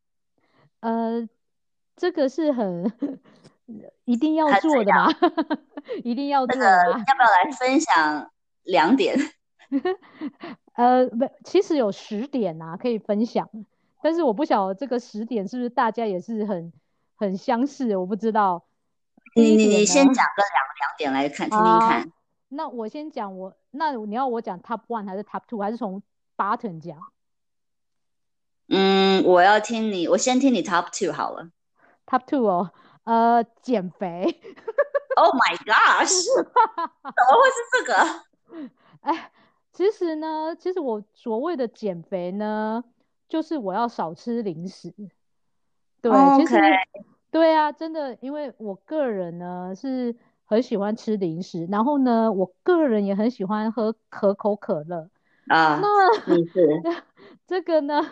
[0.81, 1.27] 呃，
[1.97, 2.93] 这个是很
[4.05, 5.09] 一定要做的吗？
[6.05, 6.61] 一定要做？
[6.63, 8.31] 要不要来分享
[8.65, 9.17] 两点？
[10.77, 13.49] 呃，不，其实有十点啊，可以分享，
[14.03, 16.71] 但是我不晓得这个十点是不是大家也是很。
[17.23, 18.65] 很相似，我不知道。
[19.37, 22.13] 你你你先讲个两两点来看听听看。
[22.49, 26.03] 那我先讲我，那你要我讲 top one 还是 top two，还是从
[26.37, 26.99] button 讲？
[28.69, 31.49] 嗯，我要听你，我先听你 top two 好了。
[32.07, 32.71] top two 哦，
[33.05, 34.41] 呃，减肥。
[35.15, 36.25] Oh my gosh！
[36.35, 37.95] 怎么会是这个？
[39.03, 39.31] 哎，
[39.73, 42.83] 其实呢，其实我所谓的减肥呢，
[43.29, 44.93] 就是我要少吃零食。
[46.01, 46.61] 对，其实
[47.33, 50.15] 对啊，真的，因为我个人呢是
[50.45, 55.09] 很喜欢吃零食，然后呢，我个人也很喜欢喝可口可乐
[55.49, 55.81] 啊。
[55.81, 56.83] 那你是
[57.49, 58.07] 这个呢？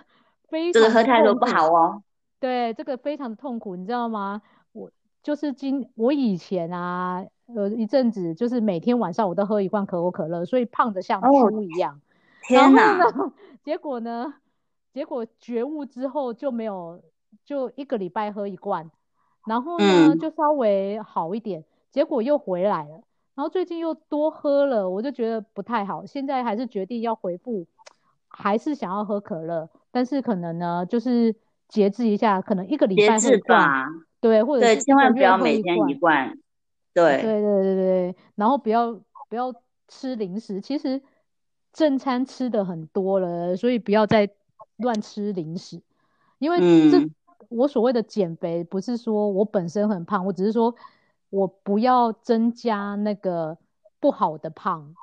[0.49, 2.03] 非这个喝太多不好哦。
[2.41, 4.41] 对，这个非常的痛苦，你知道吗？
[4.73, 4.91] 我
[5.23, 12.01] 就是今我以前啊，呃，一阵子就是每天晚上我都喝一罐可口可乐，所以胖的像猪一样。
[12.43, 12.99] 天哪！
[13.63, 14.35] 结果呢？
[14.93, 17.03] 结果觉悟之后就没有，
[17.45, 18.91] 就一个礼拜喝一罐，
[19.47, 23.03] 然后呢就稍微好一点，结果又回来了。
[23.35, 26.05] 然后最近又多喝了，我就觉得不太好。
[26.05, 27.67] 现在还是决定要回复，
[28.29, 29.71] 还是想要喝可乐。
[29.91, 31.35] 但是可能呢，就是
[31.67, 33.87] 节制一下，可能一个礼拜喝一罐，
[34.21, 36.39] 对，或者对，千万不要每天一罐，
[36.93, 38.93] 对，对对对对，然后不要
[39.29, 39.55] 不要
[39.89, 41.01] 吃零食，其实
[41.73, 44.29] 正餐吃的很多了，所以不要再
[44.77, 45.81] 乱吃零食，
[46.39, 46.59] 因为
[46.91, 47.09] 这
[47.51, 50.75] 我所谓的减肥不是说我本身很胖，我只是说
[51.29, 53.59] 我不要增加那个
[54.01, 54.95] 不好的胖，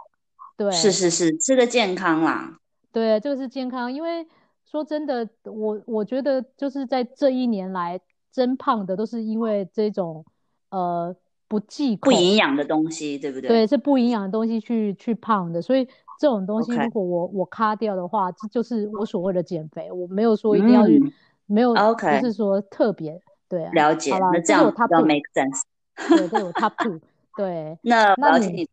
[0.58, 2.58] 对，是是是，吃个健康啦，
[2.92, 4.28] 对，这个是健康，因为。
[4.70, 7.98] 说真的，我我觉得就是在这一年来
[8.32, 10.26] 增胖的都是因为这种
[10.72, 11.16] 呃
[11.48, 13.48] 不忌口、不营养的东西，对不对？
[13.48, 15.86] 对，是不营养的东西去去胖的，所以
[16.20, 19.90] 这种东西如果我我卡掉的话，这就是我所谓的减肥。
[19.90, 21.02] 我没有说一定要去，
[21.48, 23.68] 没有，OK，不是说特别对。
[23.72, 25.64] 了解，那这样比较 make sense。
[26.08, 27.02] 对，这有 top two。
[27.36, 28.70] 对， 那那你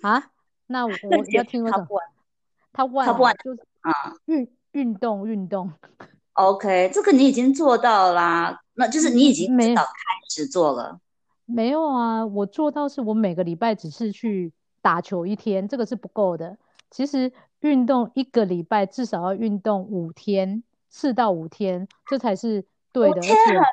[0.00, 0.30] 啊？
[0.68, 0.92] 那我
[1.32, 1.86] 要听我讲。
[2.72, 3.92] top one，top one 就是啊，
[4.24, 4.48] 运。
[4.72, 5.72] 运动运动，
[6.34, 9.90] OK，这个你已经做到啦，那就是你已经没早开
[10.28, 11.00] 始做了。
[11.46, 14.52] 没有啊，我做到是我每个礼拜只是去
[14.82, 16.58] 打球一天，这个是不够的。
[16.90, 23.16] 其实运动一个礼拜至少要运动五天，四到五天，这才是对的。
[23.16, 23.64] 而且很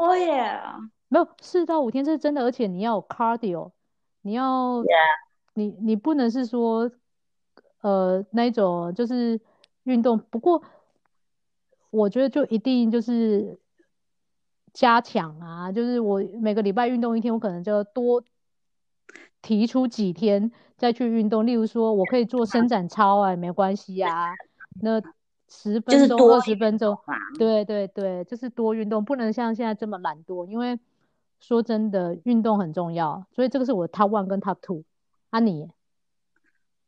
[0.00, 0.60] 多耶，
[1.08, 3.72] 没有四到五天这是真的，而且你要 cardio，
[4.22, 4.82] 你要
[5.54, 6.90] 你你不能是说
[7.80, 9.40] 呃那种就是。
[9.84, 10.62] 运动，不过
[11.90, 13.60] 我觉得就一定就是
[14.72, 18.24] 加强啊，就是我每个礼拜运动一天，我可能就要多
[19.42, 21.46] 提出几天再去运动。
[21.46, 24.32] 例如说，我可以做伸展操啊，没关系啊。
[24.80, 25.02] 那
[25.48, 26.96] 十分钟、二十分钟，
[27.38, 30.46] 对对对，就是多运动，不能像现在这么懒惰。
[30.46, 30.78] 因为
[31.40, 34.82] 说真的，运动很重要，所以这个是我 top one 跟 top two。
[35.30, 35.68] 啊，你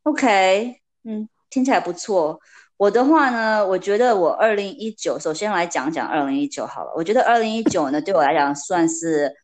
[0.03, 2.39] ？OK，嗯，听起来不错。
[2.77, 6.93] 我的话呢，我觉得我二零一九，首先来讲讲二零一九好了。
[6.95, 9.35] 我觉得二零一九呢，对我来讲算是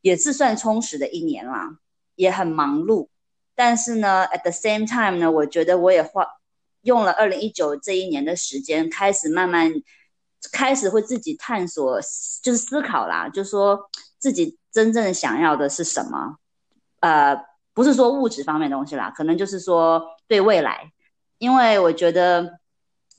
[0.00, 1.78] 也是算充实的一年啦，
[2.14, 3.08] 也很忙碌。
[3.54, 6.26] 但是呢，at the same time 呢，我觉得我也花
[6.82, 9.72] 用了二零一九这一年的时间，开始慢慢
[10.52, 12.00] 开始会自己探索，
[12.42, 16.36] 就是思考啦，就说自己真正想要的是什么。
[17.00, 17.36] 呃，
[17.74, 20.92] 不是说物质方面的东西啦，可能就是说对未来。
[21.38, 22.60] 因为我觉得，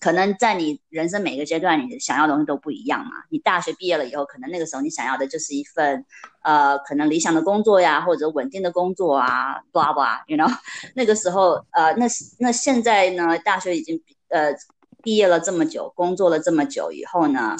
[0.03, 3.11] 可能在你人生每个阶段，你想要的东西都不一样嘛。
[3.29, 6.05] 你大学毕业了以后，可能那个时候你想要的就是一份，
[6.43, 10.53] 呃，可能理想的工作呀，或者稳定的工作啊，blah blah，you know。
[10.93, 12.05] 那个时候，呃，那
[12.37, 14.53] 那现在呢，大学已经呃
[15.01, 17.55] 毕业了这么久，工作了这么久以后呢，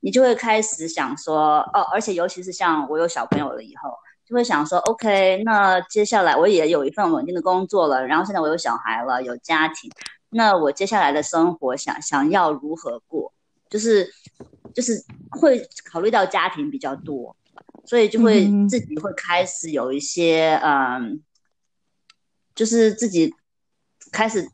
[0.00, 3.88] 你就会开始想说，哦，而且尤其是像我有小朋友了以后。
[4.26, 9.90] 就会想说，OK，那接下来我也有一份稳定的工作了，然后现在我有小孩了，有家庭，
[10.30, 13.32] 那我接下来的生活想想要如何过，
[13.68, 14.10] 就是
[14.74, 17.36] 就是会考虑到家庭比较多，
[17.84, 21.22] 所以就会自己会开始有一些嗯，
[22.54, 23.34] 就是自己
[24.12, 24.48] 开始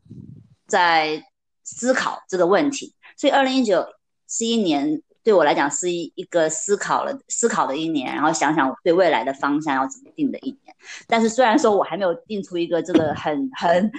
[0.67, 1.25] 在
[1.63, 3.87] 思考这个问题，所以二零一九
[4.29, 5.03] 是一年。
[5.27, 10.73] 对我来讲是一一个思考了思考的一年，然后想想对未来的方向要怎么定的一年。
[11.09, 13.91] 但是虽然说我还没有定出一个这个很很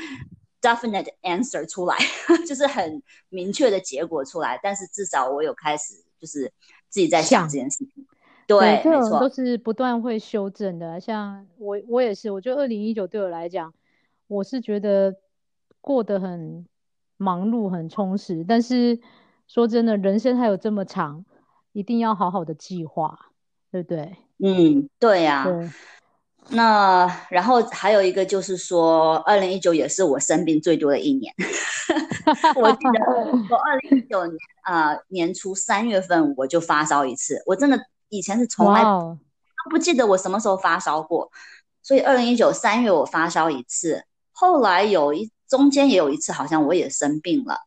[0.68, 1.95] definite answer 出来，
[2.47, 6.51] 就是很明确的结果出来，但是至少我有开始就是
[6.89, 8.05] 自己在想这件事情。
[8.45, 10.99] 对，这种都是不断会修正的。
[10.99, 13.74] 像我我也是，我觉得二零一九对我来讲，
[14.28, 15.15] 我是觉得
[15.82, 16.65] 过得很
[17.18, 18.99] 忙碌很充实，但是。
[19.49, 21.24] 说真的，人生还有这么长，
[21.72, 23.18] 一定要好好的计划，
[23.72, 24.18] 对不对？
[24.43, 25.70] 嗯，对呀、对，
[26.50, 31.34] 那然后还有一个就是说，二零一九也是我生病最多的一年。
[32.56, 33.00] 我记得
[33.50, 37.80] 我 二零一九年啊、呃年初三月份我就发烧一次，我真的
[38.10, 39.18] 以前是从来哇哦，
[39.70, 41.32] 不记得我什么时候发烧过，
[41.82, 47.60] 所以二零一九三月我发烧一次，后来有一中间也有一次好像我也生病了，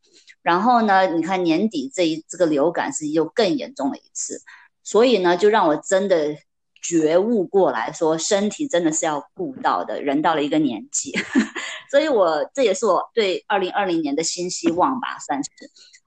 [0.43, 4.43] 然后呢，你看年底这一这个流感是又更严重了一次，
[4.83, 6.37] 所以呢，就让我真的
[6.81, 11.13] 觉悟过来说，身体真的是要顾到的，人到了一个年纪，
[11.91, 15.51] 所以我这也是我对二零二零年的新希望吧，算是。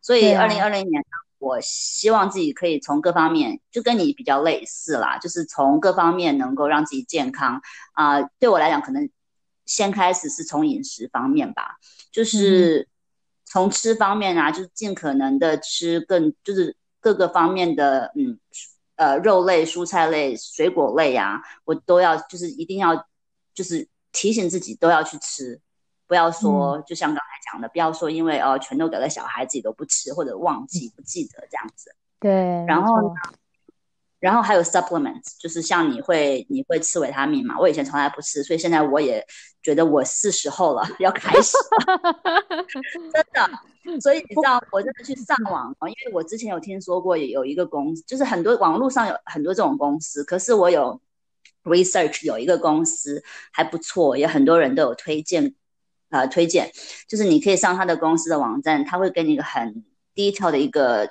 [0.01, 1.07] 所以二零二零年呢，
[1.39, 7.61] 我希望自己可以从各方面，就跟你比较类似啦，就是从各方面能够让自己健康
[7.93, 9.09] 啊、对我来讲，可能
[9.65, 11.77] 先开始是从饮食方面吧，
[12.11, 12.89] 就是
[13.45, 18.39] 从吃方面啊，就是尽可能的吃更就是各个方面的嗯
[18.95, 22.95] 呃肉类、蔬菜类、水果类啊，我都要就是一定要
[23.53, 25.59] 就是提醒自己都要去吃，
[26.07, 31.95] 不要说就像刚才讲的，不要说因为哦全都给了小孩自己都不吃或者忘记不记得这样子。
[32.19, 32.31] 对，
[32.65, 33.13] 然后呢
[34.23, 37.59] 然后还有 supplements，就是像你会你会吃维他命嘛？
[37.59, 39.21] 我以前从来不吃，所以现在我也
[39.61, 42.63] 觉得我是时候了， 要开始了
[43.13, 43.99] 真的。
[43.99, 51.01] 所以你知道，我真的去上网哦，因为我之前有听说过有一个公司，就是很多网络上有很多这种公司，可是我有
[51.65, 53.21] research 有一个公司
[53.51, 55.53] 还不错，也很多人都有推荐，
[56.11, 56.71] 呃，推荐
[57.09, 59.83] 就是你可以上他的公司的网站，他会给你一个很
[60.15, 61.09] detail 的一个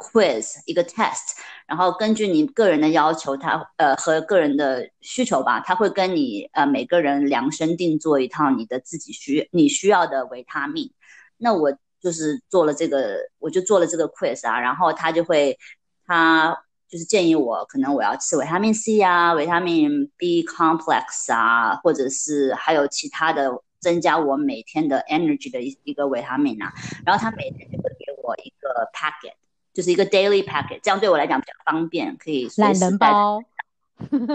[0.00, 1.36] quiz 一个 test，
[1.66, 10.90] 然后根据你个人的要求，他呃和个人的需求吧，他会跟你呃每个人量身定做一套你的自己需你需要的维他命。
[11.36, 15.58] 那我就是做了这个，我就做了这个 quiz 啊，然后他就会
[16.06, 16.56] 他
[16.88, 26.72] 就是建议我，可能我要吃维他命 C 啊，维他命 B complex 啊，或者是还有其他的增加我每天的 energy 的一一个维他命啊，
[27.04, 29.34] 然后他每天就会给我一个 packet。
[29.72, 33.42] 就是一个 daily packet，这样对我来讲比较方便，可以随懒人包，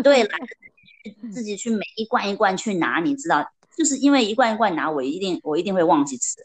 [0.03, 0.47] 对，懒得
[1.31, 3.45] 自己去每一罐一罐去拿，你知道，
[3.77, 6.38] 就是因为一罐一罐拿，我一定我一定会忘记吃。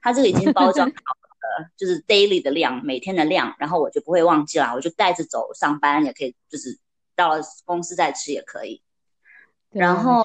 [0.00, 6.78] 它这个已经包装 好了，就是 daily 的量，每天的量，然后我就不会忘记了，我就带着走上班也可以，就是
[7.14, 8.82] 到了公司再吃也可以。
[9.70, 10.24] 然后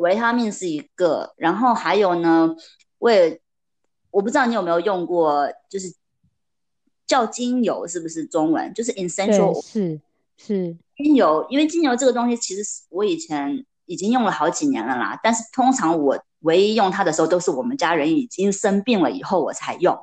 [0.00, 2.54] 维他命是一个，然后还有呢，
[2.98, 3.40] 我也
[4.10, 5.92] 我不知道你有没有用过，就是
[7.10, 8.72] 叫精油是不是中文？
[8.72, 10.00] 就是 essential，是
[10.36, 15.18] 是，精油，因为精油这个东西，其实是我以前已经用了好几年了啦。
[15.20, 19.98] 但是通常我唯一用它的时候，都是我们家人已经生病了以后我才用。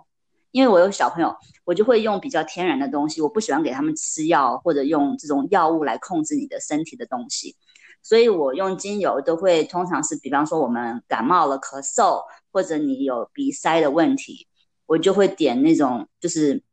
[0.52, 1.34] 因为我有小朋友，
[1.64, 7.56] 我就会用比较天然的东西，我不喜欢给他们吃药或者用这种药物来控制你的身体的东西。
[8.04, 14.48] 所以我用精油都会通常是，比方说我们感冒了、咳嗽，或者你有鼻塞的问题，
[14.88, 16.64] 我就会点那种就是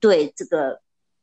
[0.00, 0.80] 对这个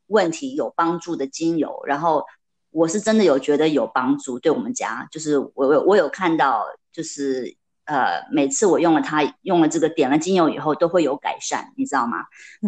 [0.07, 1.81] 问题有帮助的精油。
[1.85, 2.23] 然后
[2.69, 12.25] 我是真的有觉得有帮助，对我们家就是我我我有看到，就是呃每次我用了它，用了这个点了精油以后都会有改善，你知道吗？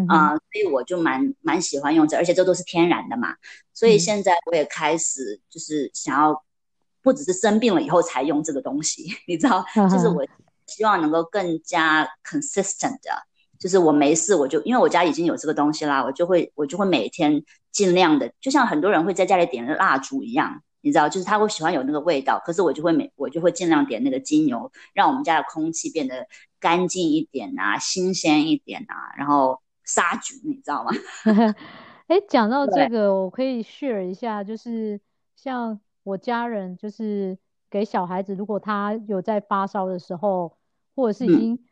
[0.07, 3.36] 啊、所以我就蛮蛮喜欢用这，而且这都是天然的嘛，
[3.74, 6.43] 所以嗯现在我也开始就是想要，
[7.01, 10.26] 不只是生病了以后才用这个东西， 你知道，就是我
[10.68, 13.28] 希望能够更加 consistent 的，
[13.60, 20.64] 就是我没事我就因为我家已经有这个东西啦，我就会我就会每天尽量的，就像很多人会在家里点蜡烛一样。
[20.82, 26.26] 你知道，就是他会喜欢有那个味道，可是我就会每我就会尽量点那个精油，让我们家的空气变得
[26.57, 30.91] 干净一点啊，新鲜一点啊，然后杀菌，你知道吗？
[32.07, 35.01] 哎，讲到对这个，我可以 share 一下，就是
[35.36, 37.38] 像我家人，就是
[37.70, 40.57] 给小孩子，如果他有在发烧的时候，
[40.95, 41.66] 或者是已嗯经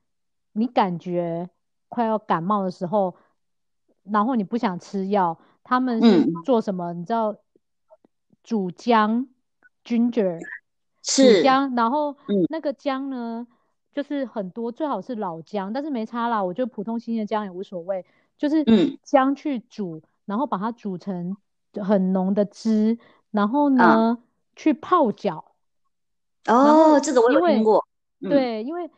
[0.51, 1.49] 你感觉
[1.89, 3.15] 快要感冒的时候，
[4.03, 6.43] 然后你不想吃药，他们是嗯。
[6.43, 6.93] 做什么？
[6.93, 7.35] 你知道
[8.43, 9.27] 煮姜
[9.83, 10.47] ginger
[11.13, 12.47] 煮是，姜，然后嗯。
[12.47, 13.47] 那个姜呢，
[13.91, 18.05] 就是很多，最好是老姜，但是没差啦，我觉得普通新鲜姜也无所谓，
[18.38, 18.97] 就是嗯。
[19.03, 21.35] 姜去煮，然后把它煮成
[21.81, 22.97] 很浓的汁，
[23.31, 23.97] 然后啊。
[23.97, 24.23] 呢
[24.55, 25.53] 去泡脚，
[26.45, 27.85] 哦，后这个我有听过，
[28.21, 28.29] 嗯。
[28.29, 28.89] 对，因为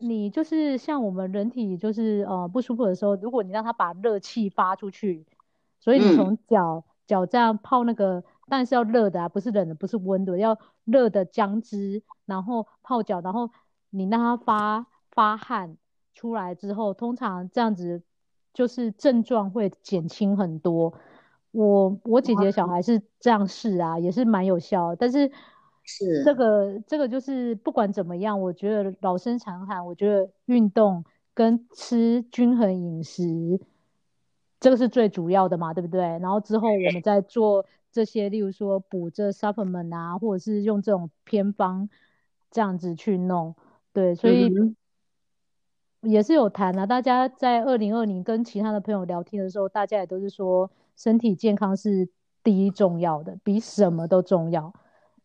[0.00, 5.26] 你就是像我们人体就是呃不舒服的时候，如果你让它把热气发出去，
[5.78, 13.50] 所以你嗯从脚脚这样泡那个，但是要热的啊，不是冷的，不是温的，要热的姜汁，然后泡脚，然后
[13.90, 15.76] 你让它发发汗
[16.14, 18.02] 出来之后，通常这样子
[18.54, 20.94] 就是症状会减轻很多。
[21.52, 25.30] 我我姐姐小孩是这样试啊，也是蛮有效，但是
[25.90, 33.60] 是这个这个就是不管怎么样，我觉得老生常谈，我觉得运动跟吃均衡饮食，
[34.60, 36.00] 这个是最主要的嘛，对不对？
[36.00, 41.88] 然后之后我们再做这些，例如说补这 supplement 啊，或者是用这种偏方
[42.50, 43.54] 这样子去弄，
[43.92, 44.48] 对，所以
[46.02, 46.86] 也是有谈啊。
[46.86, 50.70] 大家在二零二零跟其他的朋友聊天的时候，大家也都是说。
[50.96, 52.10] 身体健康是
[52.44, 54.70] 第一重要的，比什么都重要。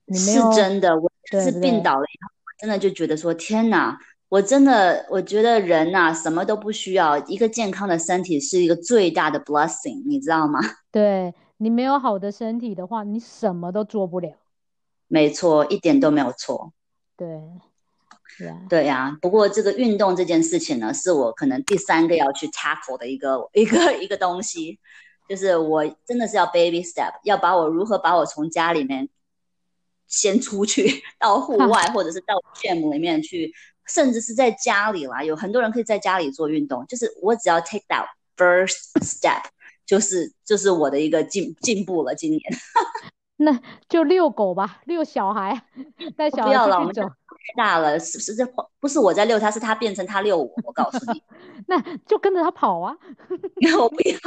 [0.06, 3.97] 你是真的，我是病倒了以后，我真的就觉得说，天哪！
[4.28, 10.60] 我真的，我觉得人呐，什么都不需要，一个健康的身体是一个最大的 blessing，你知道吗？
[10.91, 14.32] 对你没有好的身体的话，你什么都做不了。
[15.08, 16.74] 没错，一点都没有错。
[17.16, 17.38] 对，
[18.47, 19.18] 啊对呀。
[19.22, 24.80] 不过这个运动这件事情呢，是我可能第三个要去 tackle 的一个一个一个东西。
[25.28, 29.10] 就是我真的是要 baby step，要把我如何把我从家里面
[30.08, 33.51] 先出去到户外，或者是到 gym 里面去，
[33.88, 35.24] 甚至是在家里啦。
[35.24, 38.06] 有很多人可以在家里做运动，就是我只要 take that
[38.38, 39.43] first step，
[39.86, 42.14] 就是就是我的一个进进步了。
[42.16, 42.41] 今年，
[43.38, 45.64] 那就遛狗吧，遛小孩，
[46.16, 47.03] 带小孩不要了，我们太
[47.58, 48.36] 大了，是不是？
[48.36, 48.45] 这
[48.80, 50.51] 不是我在遛他，是他变成他遛我。
[50.64, 51.22] 我告诉你，
[51.68, 52.95] 那就跟着他跑啊！
[53.80, 54.20] 我不要。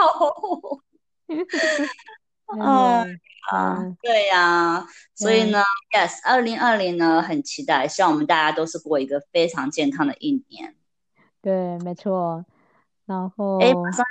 [2.49, 3.05] 啊
[3.51, 5.63] 啊，对呀，所以呢
[5.95, 10.75] ，yes，二零二零呢很期待，希望我们大家都是过一个非常健康的一年。
[11.41, 12.45] 对，没错。
[13.07, 14.07] 然后，哎，马上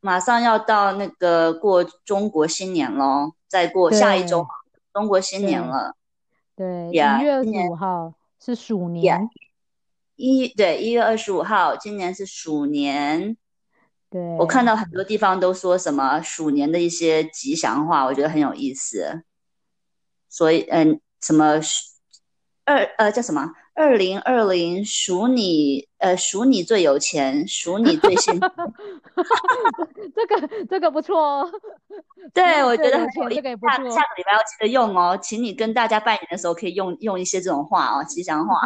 [0.00, 4.46] 马上要到那个过中国新年喽，再过下一周
[4.92, 5.96] 中国新年了。
[6.54, 9.28] 对，一月二十五号是鼠年。
[10.14, 13.36] 一对一月二十五号，今年是鼠年。
[14.16, 19.24] 对，我看到很多地方都说什么鼠年的一些吉祥话，我觉得很有意思。
[20.30, 21.60] 所以，嗯，什么
[22.64, 28.46] 二呃叫什么二零二零属你呃属你最有钱，属你最幸福。
[30.16, 31.50] 这个这个不错哦。
[32.32, 33.42] 对，我觉得很有意思。
[33.42, 38.58] 下下个礼拜要记得用哦，请你跟大家拜年的时候可以用用一些这种话哦，吉祥话。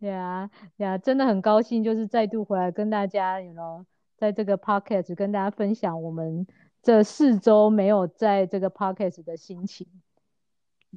[0.00, 3.84] 对啊，对啊，真的很高兴，就是再度回来跟大家，，you know，，
[4.16, 6.46] 在这个 podcast 跟大家分享我们
[6.80, 9.86] 这四周没有在这个 podcast 的心情。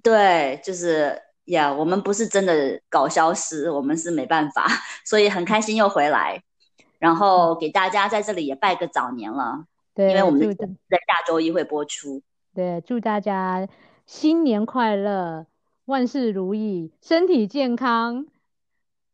[0.04, 4.66] 对，就是呀，我们不是真的搞消失，我们是没办法，
[5.06, 6.42] 所以很开心又回来，
[7.00, 9.66] 然后给大家在这里也拜个早年了。
[9.94, 12.22] 对，因为我们在下周一会播出。
[12.54, 13.68] 对，祝大家
[14.06, 15.46] 新年快乐，
[15.86, 18.26] 万事如意，身体健康。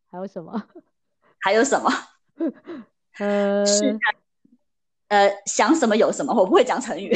[0.10, 0.64] 还有什么？
[1.40, 1.90] 还有什么？
[3.20, 4.00] 呃，是
[5.10, 6.34] 呃，想什么有什么。
[6.34, 7.14] 我不会讲成语。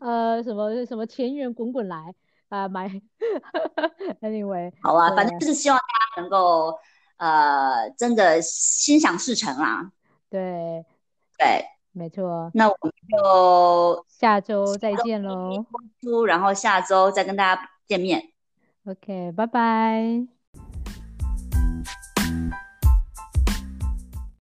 [0.00, 2.14] 呃，什么什么钱源滚滚来
[2.48, 2.68] 啊？
[2.68, 2.88] 买。
[4.20, 6.78] Anyway，好啊，反正就是希望大家能够
[7.16, 9.90] 呃，真的心想事成啦。
[10.30, 10.84] 对
[11.38, 11.64] 对。
[11.92, 15.64] 没错，那我们就下周再见喽。
[16.26, 18.22] 然后下周再跟大家见面。
[18.84, 20.35] OK，拜拜。